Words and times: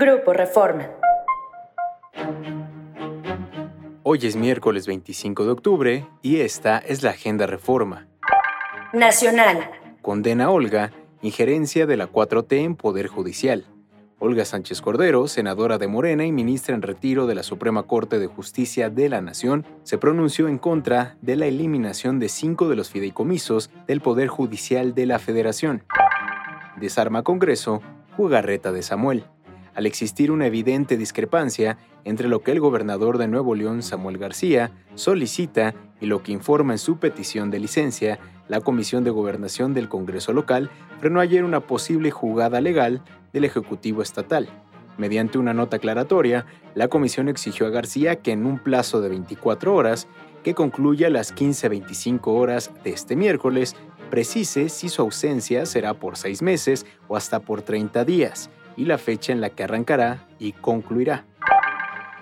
Grupo 0.00 0.32
Reforma. 0.32 0.88
Hoy 4.04 4.20
es 4.22 4.36
miércoles 4.36 4.86
25 4.86 5.44
de 5.44 5.50
octubre 5.50 6.06
y 6.22 6.36
esta 6.36 6.78
es 6.78 7.02
la 7.02 7.10
Agenda 7.10 7.48
Reforma. 7.48 8.06
Nacional. 8.92 9.72
Condena 10.00 10.50
Olga 10.50 10.92
injerencia 11.20 11.84
de 11.84 11.96
la 11.96 12.12
4T 12.12 12.58
en 12.58 12.76
Poder 12.76 13.08
Judicial. 13.08 13.66
Olga 14.20 14.44
Sánchez 14.44 14.80
Cordero, 14.82 15.26
senadora 15.26 15.78
de 15.78 15.88
Morena 15.88 16.24
y 16.24 16.30
ministra 16.30 16.76
en 16.76 16.82
retiro 16.82 17.26
de 17.26 17.34
la 17.34 17.42
Suprema 17.42 17.82
Corte 17.82 18.20
de 18.20 18.28
Justicia 18.28 18.90
de 18.90 19.08
la 19.08 19.20
Nación, 19.20 19.66
se 19.82 19.98
pronunció 19.98 20.46
en 20.46 20.58
contra 20.58 21.16
de 21.22 21.34
la 21.34 21.46
eliminación 21.46 22.20
de 22.20 22.28
cinco 22.28 22.68
de 22.68 22.76
los 22.76 22.88
fideicomisos 22.88 23.68
del 23.88 24.00
Poder 24.00 24.28
Judicial 24.28 24.94
de 24.94 25.06
la 25.06 25.18
Federación. 25.18 25.82
Desarma 26.76 27.24
Congreso, 27.24 27.82
jugarreta 28.16 28.70
de 28.70 28.82
Samuel. 28.82 29.24
Al 29.78 29.86
existir 29.86 30.32
una 30.32 30.46
evidente 30.46 30.96
discrepancia 30.96 31.78
entre 32.02 32.26
lo 32.26 32.40
que 32.42 32.50
el 32.50 32.58
gobernador 32.58 33.16
de 33.16 33.28
Nuevo 33.28 33.54
León, 33.54 33.84
Samuel 33.84 34.18
García, 34.18 34.72
solicita 34.96 35.72
y 36.00 36.06
lo 36.06 36.20
que 36.24 36.32
informa 36.32 36.72
en 36.72 36.80
su 36.80 36.96
petición 36.96 37.52
de 37.52 37.60
licencia, 37.60 38.18
la 38.48 38.60
Comisión 38.60 39.04
de 39.04 39.10
Gobernación 39.10 39.74
del 39.74 39.88
Congreso 39.88 40.32
local 40.32 40.68
frenó 40.98 41.20
ayer 41.20 41.44
una 41.44 41.60
posible 41.60 42.10
jugada 42.10 42.60
legal 42.60 43.02
del 43.32 43.44
Ejecutivo 43.44 44.02
Estatal. 44.02 44.48
Mediante 44.96 45.38
una 45.38 45.54
nota 45.54 45.76
aclaratoria, 45.76 46.44
la 46.74 46.88
comisión 46.88 47.28
exigió 47.28 47.68
a 47.68 47.70
García 47.70 48.16
que 48.16 48.32
en 48.32 48.46
un 48.46 48.58
plazo 48.58 49.00
de 49.00 49.10
24 49.10 49.72
horas, 49.72 50.08
que 50.42 50.54
concluya 50.54 51.06
a 51.06 51.10
las 51.10 51.32
15.25 51.32 52.20
horas 52.32 52.72
de 52.82 52.90
este 52.90 53.14
miércoles, 53.14 53.76
precise 54.10 54.70
si 54.70 54.88
su 54.88 55.02
ausencia 55.02 55.66
será 55.66 55.94
por 55.94 56.16
seis 56.16 56.42
meses 56.42 56.84
o 57.06 57.16
hasta 57.16 57.38
por 57.38 57.62
30 57.62 58.04
días, 58.04 58.50
y 58.78 58.84
la 58.84 58.96
fecha 58.96 59.32
en 59.32 59.40
la 59.40 59.50
que 59.50 59.64
arrancará 59.64 60.28
y 60.38 60.52
concluirá. 60.52 61.26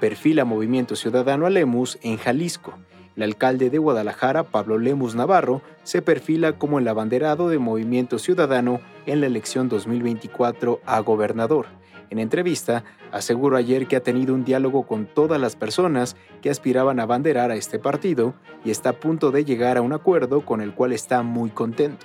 Perfila 0.00 0.44
Movimiento 0.44 0.96
Ciudadano 0.96 1.46
a 1.46 1.50
Lemus 1.50 1.98
en 2.02 2.18
Jalisco. 2.18 2.74
El 3.16 3.22
alcalde 3.22 3.70
de 3.70 3.78
Guadalajara, 3.78 4.44
Pablo 4.44 4.78
Lemus 4.78 5.14
Navarro, 5.14 5.62
se 5.82 6.02
perfila 6.02 6.52
como 6.58 6.78
el 6.78 6.88
abanderado 6.88 7.48
de 7.48 7.58
Movimiento 7.58 8.18
Ciudadano 8.18 8.80
en 9.06 9.20
la 9.20 9.26
elección 9.26 9.70
2024 9.70 10.80
a 10.84 11.00
gobernador. 11.00 11.66
En 12.10 12.18
entrevista, 12.18 12.84
aseguró 13.12 13.56
ayer 13.56 13.86
que 13.86 13.96
ha 13.96 14.02
tenido 14.02 14.34
un 14.34 14.44
diálogo 14.44 14.86
con 14.86 15.06
todas 15.06 15.40
las 15.40 15.56
personas 15.56 16.16
que 16.42 16.50
aspiraban 16.50 17.00
a 17.00 17.04
abanderar 17.04 17.50
a 17.50 17.56
este 17.56 17.78
partido 17.78 18.34
y 18.62 18.70
está 18.70 18.90
a 18.90 19.00
punto 19.00 19.30
de 19.30 19.46
llegar 19.46 19.78
a 19.78 19.82
un 19.82 19.94
acuerdo 19.94 20.44
con 20.44 20.60
el 20.60 20.74
cual 20.74 20.92
está 20.92 21.22
muy 21.22 21.48
contento. 21.48 22.04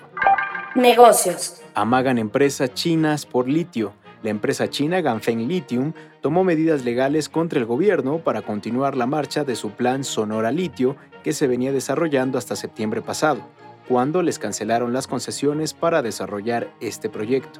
Negocios. 0.76 1.62
Amagan 1.74 2.18
empresas 2.18 2.74
chinas 2.74 3.26
por 3.26 3.50
litio. 3.50 3.94
La 4.24 4.32
empresa 4.32 4.70
china 4.70 5.02
Ganfeng 5.02 5.48
Lithium 5.48 5.94
tomó 6.22 6.44
medidas 6.44 6.84
legales 6.84 7.30
contra 7.30 7.60
el 7.60 7.66
gobierno 7.66 8.18
para 8.20 8.42
continuar 8.42 8.98
la 8.98 9.06
marcha 9.06 9.44
de 9.44 9.56
su 9.56 9.72
plan 9.72 10.04
Sonora 10.04 10.52
Litio 10.52 10.96
que 11.24 11.34
se 11.34 11.48
venía 11.48 11.72
desarrollando 11.72 12.38
hasta 12.38 12.56
septiembre 12.56 13.02
pasado, 13.02 13.42
cuando 13.88 14.24
les 14.24 14.40
cancelaron 14.40 14.92
las 14.92 15.08
concesiones 15.08 15.74
para 15.74 16.02
desarrollar 16.02 16.70
este 16.80 17.10
proyecto. 17.10 17.60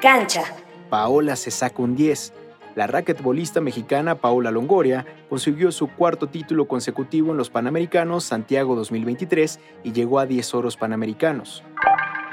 Cancha. 0.00 0.42
Paola 0.88 1.36
se 1.36 1.50
saca 1.50 1.82
un 1.82 1.96
10. 1.96 2.32
La 2.74 2.86
raquetbolista 2.86 3.60
mexicana 3.60 4.14
Paola 4.14 4.50
Longoria 4.50 5.04
consiguió 5.28 5.72
su 5.72 5.88
cuarto 5.88 6.28
título 6.28 6.68
consecutivo 6.68 7.32
en 7.32 7.36
los 7.36 7.50
Panamericanos 7.50 8.24
Santiago 8.24 8.76
2023 8.76 9.58
y 9.84 9.92
llegó 9.92 10.20
a 10.20 10.26
10 10.26 10.54
oros 10.54 10.76
panamericanos. 10.76 11.62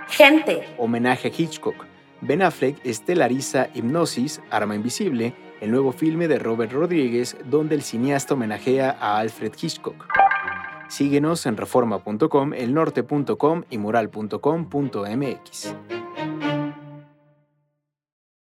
Gente. 0.08 0.68
Homenaje 0.78 1.28
a 1.28 1.32
Hitchcock. 1.36 1.86
Ben 2.22 2.42
Affleck 2.42 2.78
estelariza 2.86 3.70
Hipnosis, 3.74 4.42
Arma 4.50 4.76
Invisible, 4.76 5.34
el 5.62 5.72
nuevo 5.72 5.92
filme 5.92 6.28
de 6.28 6.40
Robert 6.40 6.72
Rodríguez, 6.72 7.38
donde 7.46 7.76
el 7.76 7.82
cineasta 7.82 8.34
homenajea 8.34 8.98
a 9.00 9.18
Alfred 9.20 9.54
Hitchcock. 9.60 10.08
Síguenos 10.90 11.46
en 11.46 11.56
reforma.com, 11.56 12.54
elnorte.com 12.54 13.64
y 13.70 13.78
mural.com.mx. 13.78 15.76